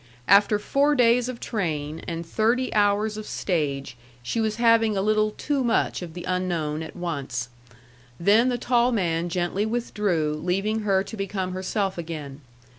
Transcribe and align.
After 0.27 0.57
four 0.57 0.95
days 0.95 1.29
of 1.29 1.39
train 1.39 2.01
and 2.07 2.25
thirty 2.25 2.73
hours 2.73 3.17
of 3.17 3.27
stage, 3.27 3.95
she 4.23 4.41
was 4.41 4.55
having 4.55 4.97
a 4.97 5.01
little 5.03 5.29
too 5.29 5.63
much 5.63 6.01
of 6.01 6.15
the 6.15 6.23
unknown 6.23 6.81
at 6.81 6.95
once. 6.95 7.49
Then 8.19 8.49
the 8.49 8.57
tall 8.57 8.91
man 8.91 9.29
gently 9.29 9.63
withdrew 9.63 10.41
leaving 10.43 10.79
her 10.79 11.03
to 11.03 11.15
become 11.15 11.51
herself 11.51 11.99
again. 11.99 12.41